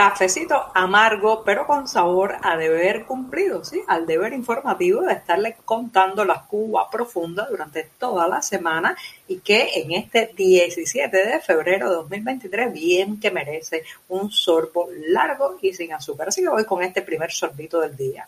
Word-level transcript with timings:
cafecito 0.00 0.70
amargo, 0.72 1.42
pero 1.44 1.66
con 1.66 1.86
sabor 1.86 2.38
a 2.40 2.56
deber 2.56 3.04
cumplido, 3.04 3.62
¿sí? 3.62 3.82
Al 3.86 4.06
deber 4.06 4.32
informativo 4.32 5.02
de 5.02 5.12
estarle 5.12 5.56
contando 5.66 6.24
la 6.24 6.40
Cuba 6.46 6.88
profunda 6.90 7.46
durante 7.50 7.82
toda 7.98 8.26
la 8.26 8.40
semana 8.40 8.96
y 9.28 9.40
que 9.40 9.68
en 9.74 9.92
este 9.92 10.32
17 10.34 11.14
de 11.14 11.40
febrero 11.40 11.90
de 11.90 11.96
2023 11.96 12.72
bien 12.72 13.20
que 13.20 13.30
merece 13.30 13.84
un 14.08 14.30
sorbo 14.30 14.88
largo 15.08 15.58
y 15.60 15.74
sin 15.74 15.92
azúcar. 15.92 16.28
Así 16.28 16.40
que 16.40 16.48
voy 16.48 16.64
con 16.64 16.82
este 16.82 17.02
primer 17.02 17.30
sorbito 17.30 17.78
del 17.80 17.94
día. 17.94 18.26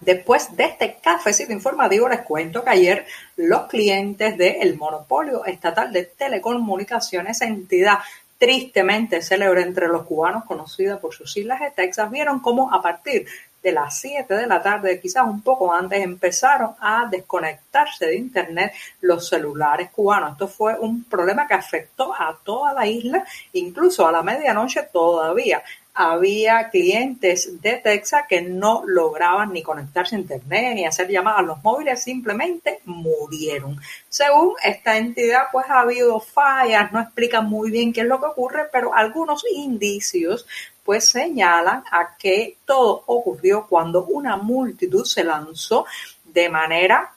Después 0.00 0.56
de 0.56 0.64
este 0.64 0.96
cafecito 1.00 1.52
informativo 1.52 2.08
les 2.08 2.22
cuento 2.22 2.64
que 2.64 2.70
ayer 2.70 3.06
los 3.36 3.66
clientes 3.66 4.38
del 4.38 4.76
monopolio 4.78 5.44
estatal 5.44 5.92
de 5.92 6.04
telecomunicaciones, 6.04 7.42
entidad 7.42 7.98
tristemente 8.42 9.22
célebre 9.22 9.62
entre 9.62 9.86
los 9.86 10.02
cubanos, 10.02 10.42
conocida 10.46 10.98
por 10.98 11.14
sus 11.14 11.36
islas 11.36 11.60
de 11.60 11.70
Texas, 11.70 12.10
vieron 12.10 12.40
cómo 12.40 12.74
a 12.74 12.82
partir 12.82 13.24
de 13.62 13.70
las 13.70 14.00
7 14.00 14.34
de 14.34 14.48
la 14.48 14.60
tarde, 14.60 14.98
quizás 14.98 15.24
un 15.28 15.42
poco 15.42 15.72
antes, 15.72 16.02
empezaron 16.02 16.74
a 16.80 17.06
desconectarse 17.08 18.06
de 18.06 18.16
Internet 18.16 18.72
los 19.00 19.28
celulares 19.28 19.90
cubanos. 19.90 20.32
Esto 20.32 20.48
fue 20.48 20.76
un 20.76 21.04
problema 21.04 21.46
que 21.46 21.54
afectó 21.54 22.12
a 22.12 22.36
toda 22.42 22.72
la 22.74 22.84
isla, 22.84 23.24
incluso 23.52 24.08
a 24.08 24.10
la 24.10 24.24
medianoche 24.24 24.88
todavía 24.92 25.62
había 25.94 26.70
clientes 26.70 27.60
de 27.60 27.74
Texas 27.74 28.24
que 28.28 28.40
no 28.40 28.82
lograban 28.86 29.52
ni 29.52 29.62
conectarse 29.62 30.16
a 30.16 30.20
internet 30.20 30.74
ni 30.74 30.86
hacer 30.86 31.08
llamadas 31.08 31.40
a 31.40 31.42
los 31.42 31.62
móviles, 31.62 32.02
simplemente 32.02 32.80
murieron. 32.84 33.78
Según 34.08 34.54
esta 34.62 34.96
entidad, 34.96 35.44
pues 35.52 35.66
ha 35.68 35.80
habido 35.80 36.18
fallas, 36.20 36.92
no 36.92 37.00
explican 37.00 37.48
muy 37.48 37.70
bien 37.70 37.92
qué 37.92 38.02
es 38.02 38.06
lo 38.06 38.20
que 38.20 38.26
ocurre, 38.26 38.68
pero 38.72 38.94
algunos 38.94 39.44
indicios 39.54 40.46
pues 40.84 41.08
señalan 41.10 41.84
a 41.90 42.16
que 42.16 42.56
todo 42.64 43.04
ocurrió 43.06 43.66
cuando 43.68 44.04
una 44.04 44.36
multitud 44.36 45.04
se 45.04 45.24
lanzó 45.24 45.84
de 46.24 46.48
manera 46.48 47.12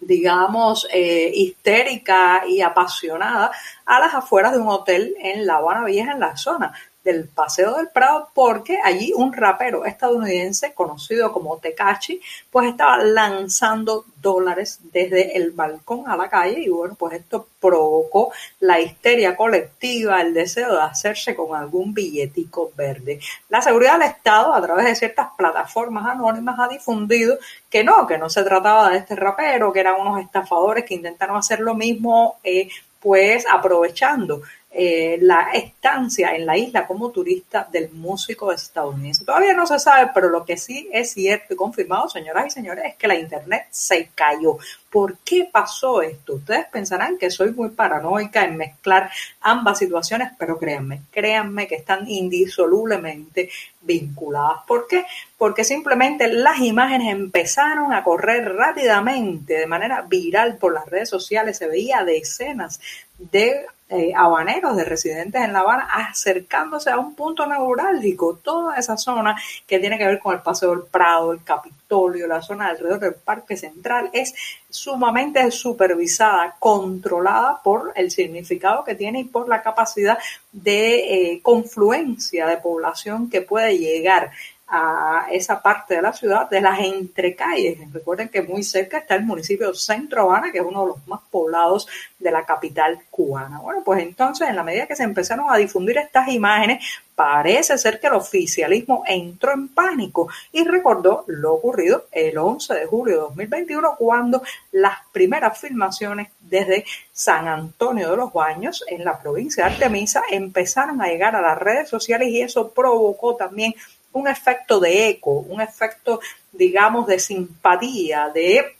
digamos, 0.00 0.86
eh, 0.92 1.30
histérica 1.34 2.42
y 2.46 2.60
apasionada 2.60 3.50
a 3.86 4.00
las 4.00 4.12
afueras 4.12 4.52
de 4.52 4.58
un 4.58 4.68
hotel 4.68 5.14
en 5.18 5.46
La 5.46 5.56
Habana 5.56 5.84
Vieja, 5.84 6.12
en 6.12 6.20
la 6.20 6.36
zona 6.36 6.74
del 7.04 7.28
Paseo 7.28 7.76
del 7.76 7.88
Prado 7.88 8.28
porque 8.34 8.78
allí 8.82 9.12
un 9.14 9.32
rapero 9.32 9.84
estadounidense 9.84 10.72
conocido 10.72 11.32
como 11.32 11.58
Tekashi 11.58 12.20
pues 12.50 12.68
estaba 12.68 12.98
lanzando 12.98 14.06
dólares 14.20 14.80
desde 14.90 15.36
el 15.36 15.52
balcón 15.52 16.08
a 16.08 16.16
la 16.16 16.28
calle 16.28 16.60
y 16.60 16.68
bueno 16.68 16.94
pues 16.98 17.12
esto 17.14 17.46
provocó 17.60 18.32
la 18.60 18.80
histeria 18.80 19.36
colectiva, 19.36 20.20
el 20.20 20.34
deseo 20.34 20.74
de 20.74 20.82
hacerse 20.82 21.34
con 21.34 21.54
algún 21.54 21.94
billetico 21.94 22.72
verde. 22.76 23.20
La 23.48 23.62
seguridad 23.62 23.98
del 23.98 24.08
Estado 24.08 24.52
a 24.52 24.60
través 24.60 24.86
de 24.86 24.94
ciertas 24.94 25.28
plataformas 25.36 26.06
anónimas 26.06 26.58
ha 26.58 26.68
difundido 26.68 27.38
que 27.70 27.84
no, 27.84 28.06
que 28.06 28.18
no 28.18 28.28
se 28.28 28.42
trataba 28.42 28.90
de 28.90 28.98
este 28.98 29.16
rapero, 29.16 29.72
que 29.72 29.80
eran 29.80 30.00
unos 30.00 30.20
estafadores 30.20 30.84
que 30.84 30.94
intentaron 30.94 31.36
hacer 31.36 31.60
lo 31.60 31.74
mismo 31.74 32.36
eh, 32.44 32.68
pues 33.00 33.44
aprovechando 33.50 34.40
eh, 34.76 35.18
la 35.20 35.52
estancia 35.52 36.34
en 36.34 36.46
la 36.46 36.58
isla 36.58 36.84
como 36.84 37.12
turista 37.12 37.68
del 37.70 37.90
músico 37.90 38.50
estadounidense. 38.50 39.24
Todavía 39.24 39.54
no 39.54 39.68
se 39.68 39.78
sabe, 39.78 40.10
pero 40.12 40.30
lo 40.30 40.44
que 40.44 40.56
sí 40.56 40.88
es 40.92 41.12
cierto 41.12 41.54
y 41.54 41.56
confirmado, 41.56 42.08
señoras 42.08 42.46
y 42.48 42.50
señores, 42.50 42.84
es 42.86 42.96
que 42.96 43.06
la 43.06 43.14
internet 43.14 43.68
se 43.70 44.10
cayó. 44.16 44.58
¿Por 44.90 45.18
qué 45.18 45.48
pasó 45.50 46.02
esto? 46.02 46.34
Ustedes 46.34 46.66
pensarán 46.72 47.18
que 47.18 47.30
soy 47.30 47.52
muy 47.52 47.70
paranoica 47.70 48.44
en 48.44 48.56
mezclar 48.56 49.12
ambas 49.42 49.78
situaciones, 49.78 50.32
pero 50.36 50.58
créanme, 50.58 51.02
créanme 51.12 51.68
que 51.68 51.76
están 51.76 52.10
indisolublemente 52.10 53.50
vinculadas. 53.80 54.62
¿Por 54.66 54.88
qué? 54.88 55.04
Porque 55.38 55.62
simplemente 55.62 56.26
las 56.26 56.58
imágenes 56.58 57.12
empezaron 57.12 57.92
a 57.92 58.02
correr 58.02 58.56
rápidamente, 58.56 59.54
de 59.54 59.66
manera 59.68 60.02
viral 60.02 60.56
por 60.56 60.74
las 60.74 60.86
redes 60.86 61.10
sociales. 61.10 61.58
Se 61.58 61.68
veía 61.68 62.02
decenas 62.02 62.80
de 63.18 63.66
eh, 63.90 64.12
habaneros, 64.16 64.76
de 64.76 64.84
residentes 64.84 65.42
en 65.42 65.52
La 65.52 65.60
Habana, 65.60 65.88
acercándose 65.92 66.90
a 66.90 66.98
un 66.98 67.14
punto 67.14 67.46
neurálgico, 67.46 68.36
toda 68.42 68.76
esa 68.76 68.96
zona 68.96 69.36
que 69.66 69.78
tiene 69.78 69.98
que 69.98 70.06
ver 70.06 70.18
con 70.18 70.34
el 70.34 70.40
Paseo 70.40 70.70
del 70.70 70.84
Prado, 70.84 71.32
el 71.32 71.44
Capitolio, 71.44 72.26
la 72.26 72.40
zona 72.40 72.68
alrededor 72.68 72.98
del 72.98 73.14
Parque 73.14 73.56
Central, 73.58 74.08
es 74.14 74.34
sumamente 74.70 75.50
supervisada, 75.50 76.56
controlada 76.58 77.60
por 77.62 77.92
el 77.94 78.10
significado 78.10 78.84
que 78.84 78.94
tiene 78.94 79.20
y 79.20 79.24
por 79.24 79.48
la 79.48 79.62
capacidad 79.62 80.18
de 80.50 81.32
eh, 81.32 81.40
confluencia 81.42 82.46
de 82.46 82.56
población 82.56 83.28
que 83.28 83.42
puede 83.42 83.76
llegar 83.76 84.30
a 84.66 85.26
esa 85.30 85.60
parte 85.60 85.94
de 85.96 86.02
la 86.02 86.12
ciudad 86.12 86.48
de 86.48 86.60
las 86.60 86.78
entrecalles. 86.80 87.78
Recuerden 87.92 88.28
que 88.28 88.42
muy 88.42 88.62
cerca 88.62 88.98
está 88.98 89.14
el 89.14 89.24
municipio 89.24 89.74
Centro 89.74 90.22
Habana, 90.22 90.50
que 90.50 90.58
es 90.58 90.64
uno 90.64 90.82
de 90.82 90.88
los 90.88 91.06
más 91.06 91.20
poblados 91.30 91.86
de 92.18 92.30
la 92.30 92.44
capital 92.44 92.98
cubana. 93.10 93.60
Bueno, 93.60 93.82
pues 93.84 94.02
entonces, 94.02 94.48
en 94.48 94.56
la 94.56 94.62
medida 94.62 94.86
que 94.86 94.96
se 94.96 95.02
empezaron 95.02 95.46
a 95.50 95.56
difundir 95.56 95.98
estas 95.98 96.28
imágenes, 96.28 96.82
parece 97.14 97.76
ser 97.78 98.00
que 98.00 98.06
el 98.06 98.14
oficialismo 98.14 99.04
entró 99.06 99.52
en 99.52 99.68
pánico 99.68 100.28
y 100.50 100.64
recordó 100.64 101.24
lo 101.28 101.54
ocurrido 101.54 102.06
el 102.10 102.36
11 102.36 102.74
de 102.74 102.86
julio 102.86 103.14
de 103.14 103.20
2021, 103.20 103.96
cuando 103.98 104.42
las 104.72 104.98
primeras 105.12 105.58
filmaciones 105.58 106.28
desde 106.40 106.84
San 107.12 107.46
Antonio 107.46 108.10
de 108.10 108.16
los 108.16 108.32
Baños, 108.32 108.82
en 108.88 109.04
la 109.04 109.20
provincia 109.20 109.64
de 109.64 109.72
Artemisa, 109.72 110.22
empezaron 110.30 111.00
a 111.02 111.08
llegar 111.08 111.36
a 111.36 111.42
las 111.42 111.58
redes 111.58 111.88
sociales 111.88 112.28
y 112.28 112.40
eso 112.40 112.72
provocó 112.72 113.36
también 113.36 113.74
un 114.14 114.26
efecto 114.26 114.80
de 114.80 115.08
eco, 115.08 115.30
un 115.30 115.60
efecto, 115.60 116.20
digamos, 116.52 117.06
de 117.06 117.18
simpatía, 117.18 118.30
de 118.30 118.76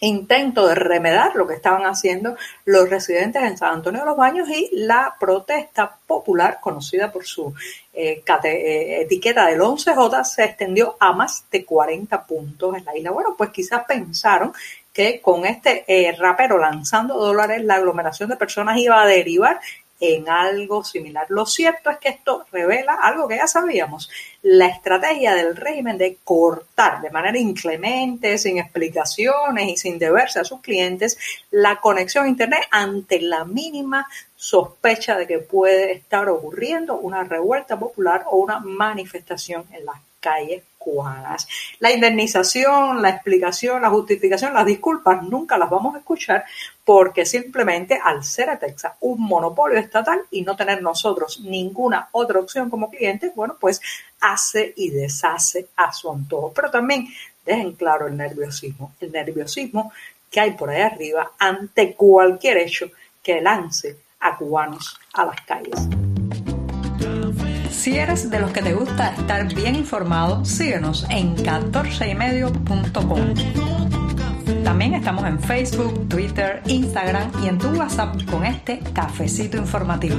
intento 0.00 0.66
de 0.66 0.74
remedar 0.74 1.34
lo 1.34 1.46
que 1.46 1.54
estaban 1.54 1.86
haciendo 1.86 2.36
los 2.64 2.90
residentes 2.90 3.42
en 3.42 3.56
San 3.56 3.74
Antonio 3.74 4.00
de 4.00 4.06
los 4.06 4.16
Baños 4.16 4.48
y 4.48 4.70
la 4.72 5.14
protesta 5.18 5.96
popular, 6.06 6.58
conocida 6.60 7.10
por 7.10 7.24
su 7.24 7.54
eh, 7.92 8.22
eh, 8.26 9.00
etiqueta 9.02 9.46
del 9.46 9.60
11J, 9.60 10.24
se 10.24 10.44
extendió 10.44 10.96
a 11.00 11.12
más 11.12 11.44
de 11.50 11.64
40 11.64 12.26
puntos 12.26 12.76
en 12.76 12.84
la 12.84 12.96
isla. 12.96 13.12
Bueno, 13.12 13.34
pues 13.36 13.50
quizás 13.50 13.84
pensaron 13.86 14.52
que 14.92 15.20
con 15.20 15.44
este 15.44 15.84
eh, 15.88 16.12
rapero 16.12 16.58
lanzando 16.58 17.14
dólares 17.14 17.64
la 17.64 17.76
aglomeración 17.76 18.28
de 18.28 18.36
personas 18.36 18.78
iba 18.78 19.02
a 19.02 19.06
derivar 19.06 19.60
en 20.00 20.28
algo 20.28 20.84
similar. 20.84 21.26
Lo 21.28 21.46
cierto 21.46 21.90
es 21.90 21.98
que 21.98 22.08
esto 22.08 22.44
revela 22.52 22.94
algo 22.94 23.28
que 23.28 23.36
ya 23.36 23.46
sabíamos, 23.46 24.10
la 24.42 24.66
estrategia 24.66 25.34
del 25.34 25.56
régimen 25.56 25.96
de 25.96 26.18
cortar 26.24 27.00
de 27.00 27.10
manera 27.10 27.38
inclemente, 27.38 28.36
sin 28.38 28.58
explicaciones 28.58 29.68
y 29.68 29.76
sin 29.76 29.98
deberse 29.98 30.40
a 30.40 30.44
sus 30.44 30.60
clientes, 30.60 31.16
la 31.50 31.80
conexión 31.80 32.24
a 32.24 32.28
Internet 32.28 32.64
ante 32.70 33.20
la 33.20 33.44
mínima 33.44 34.06
sospecha 34.36 35.16
de 35.16 35.26
que 35.26 35.38
puede 35.38 35.92
estar 35.92 36.28
ocurriendo 36.28 36.96
una 36.96 37.24
revuelta 37.24 37.78
popular 37.78 38.24
o 38.30 38.36
una 38.36 38.58
manifestación 38.58 39.64
en 39.72 39.86
las 39.86 39.96
calles 40.20 40.62
cubanas. 40.78 41.46
La 41.80 41.92
indemnización, 41.92 43.00
la 43.00 43.10
explicación, 43.10 43.82
la 43.82 43.90
justificación, 43.90 44.52
las 44.52 44.66
disculpas 44.66 45.22
nunca 45.22 45.56
las 45.56 45.70
vamos 45.70 45.94
a 45.94 45.98
escuchar 45.98 46.44
porque 46.84 47.24
simplemente 47.24 47.98
al 48.02 48.24
ser 48.24 48.50
a 48.50 48.58
Texas 48.58 48.92
un 49.00 49.22
monopolio 49.22 49.78
estatal 49.78 50.20
y 50.30 50.42
no 50.42 50.54
tener 50.54 50.82
nosotros 50.82 51.40
ninguna 51.40 52.10
otra 52.12 52.40
opción 52.40 52.68
como 52.68 52.90
clientes, 52.90 53.34
bueno, 53.34 53.56
pues 53.58 53.80
hace 54.20 54.74
y 54.76 54.90
deshace 54.90 55.68
a 55.76 55.90
su 55.92 56.12
antojo. 56.12 56.52
Pero 56.54 56.70
también 56.70 57.08
dejen 57.44 57.72
claro 57.72 58.06
el 58.06 58.16
nerviosismo, 58.16 58.94
el 59.00 59.10
nerviosismo 59.12 59.92
que 60.30 60.40
hay 60.40 60.52
por 60.52 60.70
ahí 60.70 60.82
arriba 60.82 61.32
ante 61.38 61.94
cualquier 61.94 62.58
hecho 62.58 62.90
que 63.22 63.40
lance 63.40 63.96
a 64.20 64.36
cubanos 64.36 64.98
a 65.12 65.24
las 65.26 65.40
calles. 65.42 65.80
Si 67.70 67.98
eres 67.98 68.30
de 68.30 68.40
los 68.40 68.50
que 68.50 68.62
te 68.62 68.72
gusta 68.72 69.14
estar 69.14 69.46
bien 69.54 69.76
informado, 69.76 70.42
síguenos 70.44 71.06
en 71.10 71.36
14ymedio.com. 71.36 74.03
También 74.64 74.94
estamos 74.94 75.24
en 75.24 75.40
Facebook, 75.40 76.08
Twitter, 76.08 76.62
Instagram 76.66 77.30
y 77.42 77.48
en 77.48 77.58
tu 77.58 77.68
WhatsApp 77.68 78.14
con 78.30 78.44
este 78.44 78.80
cafecito 78.92 79.56
informativo. 79.56 80.16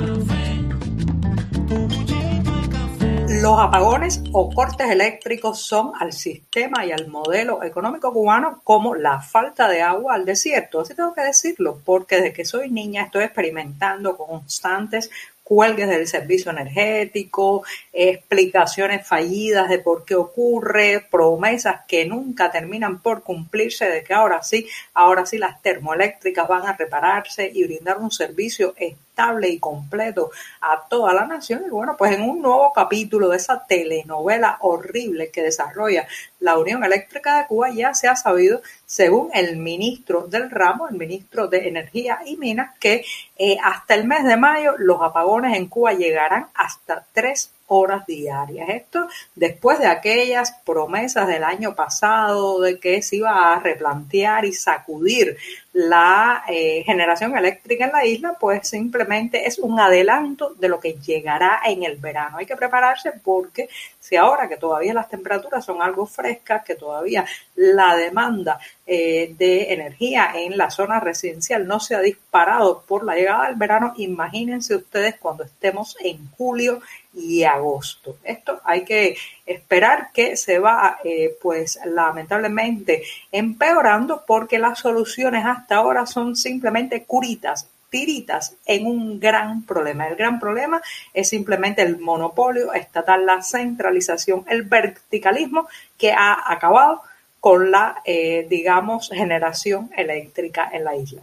Los 3.41 3.59
apagones 3.59 4.23
o 4.31 4.49
cortes 4.49 4.89
eléctricos 4.89 5.59
son 5.59 5.91
al 5.99 6.13
sistema 6.13 6.85
y 6.85 6.91
al 6.91 7.07
modelo 7.07 7.63
económico 7.63 8.13
cubano 8.13 8.61
como 8.63 8.95
la 8.95 9.19
falta 9.19 9.67
de 9.67 9.81
agua 9.81 10.15
al 10.15 10.25
desierto. 10.25 10.79
Así 10.79 10.95
tengo 10.95 11.13
que 11.13 11.21
decirlo, 11.21 11.79
porque 11.83 12.15
desde 12.15 12.33
que 12.33 12.45
soy 12.45 12.71
niña 12.71 13.03
estoy 13.03 13.25
experimentando 13.25 14.15
constantes 14.15 15.11
cuelgues 15.45 15.87
del 15.87 16.07
servicio 16.07 16.49
energético, 16.49 17.63
explicaciones 17.93 19.07
fallidas 19.07 19.69
de 19.69 19.77
por 19.77 20.03
qué 20.03 20.15
ocurre, 20.15 21.05
promesas 21.11 21.81
que 21.87 22.03
nunca 22.05 22.51
terminan 22.51 22.99
por 22.99 23.21
cumplirse 23.21 23.85
de 23.85 24.03
que 24.03 24.15
ahora 24.15 24.41
sí, 24.41 24.67
ahora 24.95 25.27
sí 25.27 25.37
las 25.37 25.61
termoeléctricas 25.61 26.47
van 26.47 26.65
a 26.65 26.73
repararse 26.73 27.49
y 27.53 27.63
brindar 27.63 27.99
un 27.99 28.09
servicio 28.09 28.73
estable 29.15 29.47
y 29.47 29.59
completo 29.59 30.29
a 30.59 30.87
toda 30.89 31.13
la 31.13 31.25
nación. 31.25 31.63
Y 31.65 31.69
bueno, 31.69 31.95
pues 31.97 32.11
en 32.11 32.21
un 32.21 32.41
nuevo 32.41 32.73
capítulo 32.73 33.29
de 33.29 33.37
esa 33.37 33.65
telenovela 33.65 34.57
horrible 34.59 35.31
que 35.31 35.41
desarrolla 35.41 36.05
la 36.41 36.57
Unión 36.57 36.83
Eléctrica 36.83 37.37
de 37.37 37.47
Cuba 37.47 37.69
ya 37.69 37.93
se 37.93 38.09
ha 38.09 38.15
sabido, 38.17 38.61
según 38.85 39.29
el 39.33 39.55
ministro 39.55 40.27
del 40.27 40.51
ramo, 40.51 40.89
el 40.89 40.95
ministro 40.97 41.47
de 41.47 41.69
Energía 41.69 42.19
y 42.25 42.35
Minas, 42.35 42.75
que 42.77 43.05
eh, 43.37 43.57
hasta 43.63 43.95
el 43.95 44.05
mes 44.05 44.25
de 44.25 44.35
mayo 44.35 44.73
los 44.77 45.01
apagones 45.01 45.55
en 45.57 45.67
Cuba 45.67 45.93
llegarán 45.93 46.47
hasta 46.53 47.05
tres 47.13 47.51
horas 47.67 48.05
diarias. 48.05 48.69
Esto 48.69 49.07
después 49.33 49.79
de 49.79 49.87
aquellas 49.87 50.51
promesas 50.65 51.27
del 51.27 51.43
año 51.43 51.75
pasado 51.75 52.61
de 52.61 52.79
que 52.79 53.01
se 53.01 53.17
iba 53.17 53.53
a 53.53 53.59
replantear 53.59 54.45
y 54.45 54.53
sacudir 54.53 55.37
la 55.73 56.43
eh, 56.47 56.83
generación 56.85 57.37
eléctrica 57.37 57.85
en 57.85 57.91
la 57.91 58.05
isla, 58.05 58.37
pues 58.39 58.67
simplemente 58.67 59.45
es 59.45 59.59
un 59.59 59.79
adelanto 59.79 60.53
de 60.53 60.69
lo 60.69 60.79
que 60.79 60.93
llegará 60.93 61.61
en 61.65 61.83
el 61.83 61.97
verano. 61.97 62.37
Hay 62.37 62.45
que 62.45 62.55
prepararse 62.55 63.11
porque 63.23 63.67
si 64.05 64.15
ahora 64.15 64.47
que 64.47 64.57
todavía 64.57 64.93
las 64.93 65.09
temperaturas 65.09 65.65
son 65.65 65.81
algo 65.81 66.05
frescas, 66.05 66.63
que 66.63 66.75
todavía 66.75 67.25
la 67.55 67.95
demanda 67.95 68.59
eh, 68.85 69.33
de 69.35 69.73
energía 69.73 70.31
en 70.35 70.55
la 70.59 70.69
zona 70.69 70.99
residencial 70.99 71.65
no 71.65 71.79
se 71.79 71.95
ha 71.95 72.01
disparado 72.01 72.83
por 72.87 73.03
la 73.03 73.15
llegada 73.15 73.47
del 73.47 73.55
verano, 73.55 73.93
imagínense 73.97 74.75
ustedes 74.75 75.15
cuando 75.19 75.43
estemos 75.43 75.97
en 75.99 76.29
julio 76.37 76.81
y 77.15 77.43
agosto. 77.45 78.17
Esto 78.23 78.61
hay 78.63 78.85
que 78.85 79.17
esperar 79.43 80.11
que 80.13 80.37
se 80.37 80.59
va, 80.59 80.99
eh, 81.03 81.35
pues 81.41 81.79
lamentablemente, 81.85 83.01
empeorando 83.31 84.23
porque 84.27 84.59
las 84.59 84.77
soluciones 84.77 85.43
hasta 85.45 85.77
ahora 85.77 86.05
son 86.05 86.35
simplemente 86.35 87.05
curitas 87.05 87.67
tiritas 87.95 88.57
en 88.65 88.87
un 88.87 89.21
gran 89.21 89.65
problema. 89.65 90.05
El 90.05 90.17
gran 90.17 90.37
problema 90.37 90.81
es 91.13 91.29
simplemente 91.29 91.81
el 91.81 91.97
monopolio 91.97 92.73
estatal, 92.73 93.25
la 93.25 93.41
centralización, 93.41 94.43
el 94.49 94.63
verticalismo 94.63 95.69
que 95.97 96.11
ha 96.11 96.51
acabado 96.51 97.03
con 97.39 97.71
la, 97.71 98.01
eh, 98.03 98.47
digamos, 98.49 99.11
generación 99.13 99.91
eléctrica 99.95 100.69
en 100.73 100.83
la 100.83 100.97
isla. 100.97 101.21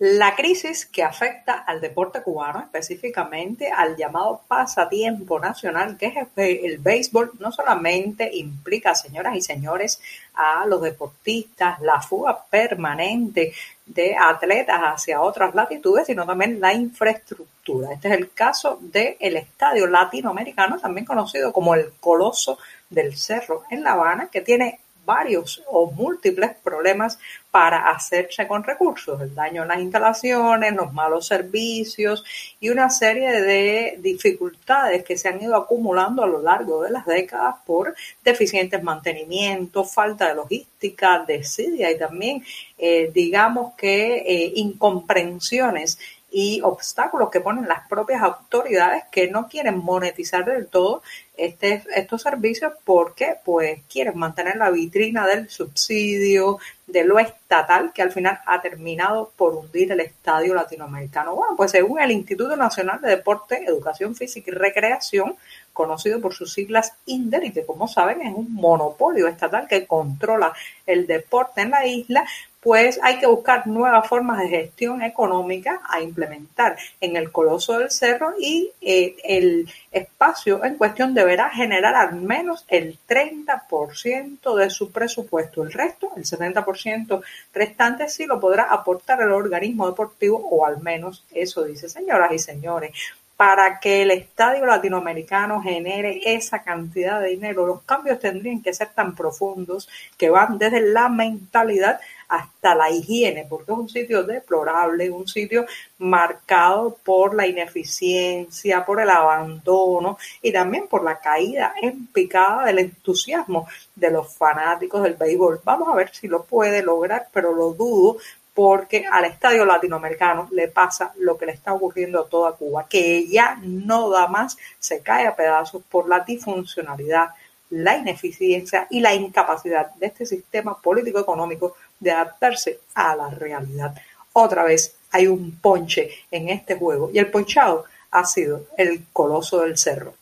La 0.00 0.36
crisis 0.36 0.86
que 0.86 1.02
afecta 1.02 1.54
al 1.54 1.80
deporte 1.80 2.22
cubano, 2.22 2.60
específicamente 2.60 3.72
al 3.72 3.96
llamado 3.96 4.42
pasatiempo 4.46 5.40
nacional, 5.40 5.96
que 5.98 6.06
es 6.06 6.14
el 6.36 6.78
béisbol, 6.78 7.32
no 7.40 7.50
solamente 7.50 8.30
implica, 8.32 8.94
señoras 8.94 9.34
y 9.34 9.42
señores, 9.42 10.00
a 10.34 10.64
los 10.66 10.82
deportistas, 10.82 11.80
la 11.80 12.00
fuga 12.00 12.44
permanente 12.48 13.52
de 13.86 14.16
atletas 14.16 14.78
hacia 14.80 15.20
otras 15.20 15.52
latitudes, 15.56 16.06
sino 16.06 16.24
también 16.24 16.60
la 16.60 16.72
infraestructura. 16.72 17.92
Este 17.92 18.06
es 18.06 18.14
el 18.14 18.30
caso 18.32 18.78
del 18.80 19.36
Estadio 19.36 19.88
Latinoamericano, 19.88 20.78
también 20.78 21.06
conocido 21.06 21.52
como 21.52 21.74
el 21.74 21.92
Coloso 21.98 22.58
del 22.88 23.16
Cerro 23.16 23.64
en 23.68 23.82
La 23.82 23.94
Habana, 23.94 24.28
que 24.30 24.42
tiene 24.42 24.78
varios 25.08 25.62
o 25.68 25.90
múltiples 25.90 26.50
problemas 26.62 27.18
para 27.50 27.88
hacerse 27.88 28.46
con 28.46 28.62
recursos, 28.62 29.18
el 29.22 29.34
daño 29.34 29.62
en 29.62 29.68
las 29.68 29.80
instalaciones, 29.80 30.76
los 30.76 30.92
malos 30.92 31.26
servicios 31.26 32.22
y 32.60 32.68
una 32.68 32.90
serie 32.90 33.40
de 33.40 33.96
dificultades 34.00 35.02
que 35.04 35.16
se 35.16 35.28
han 35.28 35.42
ido 35.42 35.56
acumulando 35.56 36.22
a 36.22 36.26
lo 36.26 36.42
largo 36.42 36.82
de 36.82 36.90
las 36.90 37.06
décadas 37.06 37.56
por 37.64 37.94
deficientes 38.22 38.82
mantenimientos, 38.82 39.94
falta 39.94 40.28
de 40.28 40.34
logística, 40.34 41.24
desidia 41.26 41.90
y 41.90 41.98
también, 41.98 42.44
eh, 42.76 43.10
digamos 43.12 43.74
que, 43.76 44.18
eh, 44.18 44.52
incomprensiones 44.56 45.98
y 46.30 46.60
obstáculos 46.62 47.30
que 47.30 47.40
ponen 47.40 47.66
las 47.66 47.88
propias 47.88 48.22
autoridades 48.22 49.04
que 49.10 49.30
no 49.30 49.48
quieren 49.48 49.78
monetizar 49.78 50.44
del 50.44 50.66
todo 50.66 51.02
este, 51.36 51.82
estos 51.94 52.22
servicios 52.22 52.72
porque 52.84 53.36
pues 53.44 53.80
quieren 53.90 54.18
mantener 54.18 54.56
la 54.56 54.70
vitrina 54.70 55.26
del 55.26 55.48
subsidio, 55.48 56.58
de 56.86 57.04
lo 57.04 57.18
estatal, 57.18 57.92
que 57.94 58.02
al 58.02 58.10
final 58.10 58.40
ha 58.46 58.60
terminado 58.60 59.30
por 59.36 59.54
hundir 59.54 59.92
el 59.92 60.00
estadio 60.00 60.54
latinoamericano. 60.54 61.34
Bueno, 61.34 61.54
pues 61.56 61.70
según 61.70 62.00
el 62.00 62.10
Instituto 62.10 62.56
Nacional 62.56 63.00
de 63.00 63.10
Deporte, 63.10 63.62
Educación 63.64 64.16
Física 64.16 64.50
y 64.50 64.54
Recreación, 64.54 65.36
conocido 65.72 66.20
por 66.20 66.34
sus 66.34 66.52
siglas 66.52 66.94
INDER 67.06 67.44
y 67.44 67.52
que 67.52 67.64
como 67.64 67.86
saben 67.86 68.22
es 68.22 68.34
un 68.34 68.52
monopolio 68.52 69.28
estatal 69.28 69.68
que 69.68 69.86
controla 69.86 70.52
el 70.86 71.06
deporte 71.06 71.60
en 71.60 71.70
la 71.70 71.86
isla, 71.86 72.26
pues 72.60 72.98
hay 73.02 73.18
que 73.18 73.26
buscar 73.26 73.66
nuevas 73.66 74.08
formas 74.08 74.40
de 74.40 74.48
gestión 74.48 75.02
económica 75.02 75.80
a 75.88 76.00
implementar 76.00 76.76
en 77.00 77.16
el 77.16 77.30
Coloso 77.30 77.78
del 77.78 77.90
Cerro 77.90 78.34
y 78.38 78.70
eh, 78.80 79.16
el 79.24 79.68
espacio 79.92 80.64
en 80.64 80.76
cuestión 80.76 81.14
deberá 81.14 81.50
generar 81.50 81.94
al 81.94 82.16
menos 82.16 82.64
el 82.68 82.98
30% 83.08 84.56
de 84.56 84.70
su 84.70 84.90
presupuesto. 84.90 85.62
El 85.62 85.72
resto, 85.72 86.10
el 86.16 86.24
70% 86.24 87.22
restante, 87.54 88.08
sí 88.08 88.26
lo 88.26 88.40
podrá 88.40 88.64
aportar 88.64 89.22
el 89.22 89.32
organismo 89.32 89.86
deportivo 89.88 90.38
o 90.50 90.66
al 90.66 90.80
menos 90.82 91.24
eso 91.30 91.64
dice, 91.64 91.88
señoras 91.88 92.32
y 92.32 92.38
señores 92.38 92.92
para 93.38 93.78
que 93.78 94.02
el 94.02 94.10
estadio 94.10 94.66
latinoamericano 94.66 95.62
genere 95.62 96.20
esa 96.24 96.60
cantidad 96.64 97.20
de 97.20 97.28
dinero, 97.28 97.66
los 97.66 97.82
cambios 97.82 98.18
tendrían 98.18 98.60
que 98.60 98.74
ser 98.74 98.88
tan 98.88 99.14
profundos 99.14 99.88
que 100.16 100.28
van 100.28 100.58
desde 100.58 100.80
la 100.80 101.08
mentalidad 101.08 102.00
hasta 102.28 102.74
la 102.74 102.90
higiene, 102.90 103.46
porque 103.48 103.72
es 103.72 103.78
un 103.78 103.88
sitio 103.88 104.22
deplorable, 104.22 105.10
un 105.10 105.26
sitio 105.26 105.64
marcado 105.98 106.96
por 107.02 107.34
la 107.34 107.46
ineficiencia, 107.46 108.84
por 108.84 109.00
el 109.00 109.10
abandono 109.10 110.18
y 110.42 110.52
también 110.52 110.86
por 110.86 111.02
la 111.02 111.18
caída 111.18 111.74
en 111.80 112.06
picada 112.08 112.66
del 112.66 112.80
entusiasmo 112.80 113.66
de 113.94 114.10
los 114.10 114.34
fanáticos 114.34 115.02
del 115.02 115.14
béisbol. 115.14 115.60
Vamos 115.64 115.88
a 115.88 115.96
ver 115.96 116.14
si 116.14 116.28
lo 116.28 116.44
puede 116.44 116.82
lograr, 116.82 117.28
pero 117.32 117.54
lo 117.54 117.72
dudo 117.72 118.18
porque 118.58 119.06
al 119.06 119.24
estadio 119.24 119.64
latinoamericano 119.64 120.48
le 120.50 120.66
pasa 120.66 121.12
lo 121.18 121.38
que 121.38 121.46
le 121.46 121.52
está 121.52 121.72
ocurriendo 121.72 122.20
a 122.20 122.28
toda 122.28 122.56
Cuba, 122.56 122.88
que 122.88 123.28
ya 123.28 123.56
no 123.62 124.10
da 124.10 124.26
más, 124.26 124.58
se 124.80 125.00
cae 125.00 125.28
a 125.28 125.36
pedazos 125.36 125.80
por 125.88 126.08
la 126.08 126.20
disfuncionalidad, 126.20 127.28
la 127.70 127.96
ineficiencia 127.96 128.88
y 128.90 128.98
la 128.98 129.14
incapacidad 129.14 129.94
de 129.94 130.06
este 130.06 130.26
sistema 130.26 130.76
político-económico 130.76 131.76
de 132.00 132.10
adaptarse 132.10 132.80
a 132.94 133.16
la 133.16 133.30
realidad. 133.30 133.94
Otra 134.32 134.64
vez 134.64 134.96
hay 135.10 135.26
un 135.26 135.58
ponche 135.58 136.10
en 136.30 136.48
este 136.48 136.76
juego 136.76 137.10
y 137.12 137.18
el 137.18 137.30
ponchado 137.30 137.84
ha 138.10 138.24
sido 138.24 138.66
el 138.76 139.06
coloso 139.12 139.60
del 139.60 139.76
cerro. 139.76 140.14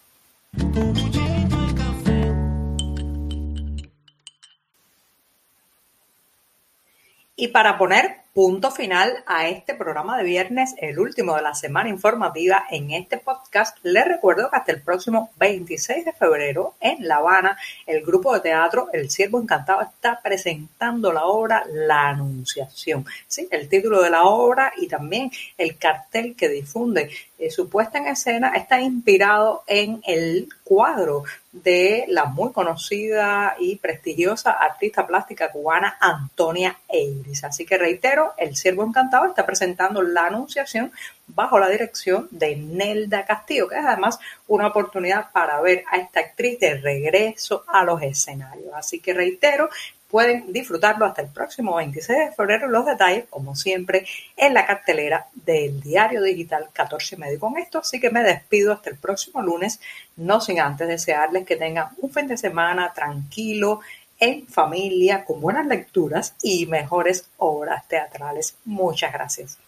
Y 7.37 7.49
para 7.49 7.77
poner 7.77 8.26
punto 8.37 8.71
final 8.71 9.25
a 9.25 9.49
este 9.49 9.75
programa 9.75 10.19
de 10.19 10.25
viernes, 10.25 10.75
el 10.77 10.99
último 10.99 11.35
de 11.37 11.41
la 11.41 11.55
semana 11.55 11.89
informativa 11.89 12.67
en 12.71 12.91
este 12.91 13.17
podcast, 13.17 13.79
les 13.83 14.07
recuerdo 14.07 14.51
que 14.51 14.57
hasta 14.57 14.73
el 14.73 14.83
próximo 14.83 15.31
26 15.39 16.05
de 16.05 16.13
febrero 16.13 16.75
en 16.79 17.09
La 17.09 17.17
Habana, 17.17 17.57
el 17.87 18.05
grupo 18.05 18.35
de 18.35 18.41
teatro 18.41 18.89
El 18.93 19.09
Siervo 19.09 19.41
Encantado 19.41 19.81
está 19.81 20.21
presentando 20.23 21.15
la 21.15 21.25
obra 21.25 21.65
La 21.73 22.11
Anunciación. 22.11 23.07
Sí, 23.27 23.49
el 23.51 23.71
título 23.71 24.03
de 24.03 24.11
la 24.11 24.25
obra 24.25 24.71
y 24.77 24.87
también 24.87 25.31
el 25.57 25.79
cartel 25.79 26.37
que 26.37 26.51
difunde 26.51 27.09
eh, 27.39 27.51
su 27.51 27.71
puesta 27.71 27.97
en 27.97 28.09
escena 28.09 28.53
está 28.55 28.83
inspirado 28.83 29.63
en 29.67 30.03
el 30.07 30.51
cuadro 30.67 31.23
de 31.53 32.07
la 32.09 32.25
muy 32.25 32.53
conocida 32.53 33.55
y 33.61 33.77
prestigiosa 33.77 34.51
artista 34.51 35.07
plástica 35.07 35.53
cubana 35.53 35.97
Antonia 36.01 36.77
Eiris. 36.89 37.45
Así 37.45 37.65
que 37.65 37.79
reitero, 37.79 38.35
el 38.37 38.57
Siervo 38.57 38.85
Encantado 38.85 39.27
está 39.27 39.47
presentando 39.47 40.03
la 40.03 40.27
Anunciación 40.27 40.91
bajo 41.29 41.61
la 41.61 41.69
dirección 41.69 42.27
de 42.33 42.57
Nelda 42.57 43.25
Castillo, 43.25 43.69
que 43.69 43.77
es 43.77 43.85
además 43.85 44.19
una 44.49 44.67
oportunidad 44.67 45.31
para 45.31 45.61
ver 45.61 45.85
a 45.91 45.99
esta 45.99 46.19
actriz 46.21 46.59
de 46.59 46.75
regreso 46.75 47.65
a 47.69 47.85
los 47.85 48.03
escenarios. 48.03 48.73
Así 48.75 48.99
que 48.99 49.15
reitero, 49.15 49.71
pueden 50.11 50.53
disfrutarlo 50.53 51.05
hasta 51.05 51.23
el 51.23 51.29
próximo 51.29 51.77
26 51.77 52.19
de 52.19 52.33
febrero. 52.33 52.69
Los 52.69 52.87
detalles, 52.87 53.27
como 53.29 53.55
siempre, 53.55 54.07
en 54.37 54.55
la 54.55 54.67
cartelera 54.67 55.27
del 55.35 55.81
diario 55.81 56.23
digital 56.23 56.69
14 56.73 57.17
medio. 57.17 57.41
Con 57.41 57.59
esto, 57.59 57.79
así 57.79 58.01
que 58.01 58.11
me 58.11 58.23
despido 58.23 58.73
hasta 58.73 58.91
el 58.91 58.97
próximo 58.97 59.43
lunes, 59.43 59.81
no 60.17 60.41
sin 60.41 60.61
antes 60.61 60.89
desearles 60.89 61.47
que 61.47 61.57
tengan 61.57 61.89
un 61.99 62.11
fin 62.11 62.27
de 62.27 62.37
semana 62.37 62.93
tranquilo, 62.93 63.81
en 64.19 64.47
familia, 64.47 65.25
con 65.25 65.41
buenas 65.41 65.67
lecturas 65.67 66.35
y 66.43 66.67
mejores 66.67 67.29
obras 67.37 67.87
teatrales. 67.87 68.57
Muchas 68.65 69.13
gracias. 69.13 69.59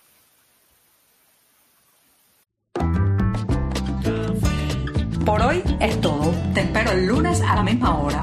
Por 5.29 5.43
hoy 5.43 5.63
es 5.81 6.01
todo. 6.01 6.33
Te 6.55 6.63
espero 6.63 6.93
el 6.93 7.05
lunes 7.05 7.43
a 7.43 7.57
la 7.57 7.63
misma 7.63 7.99
hora. 8.01 8.23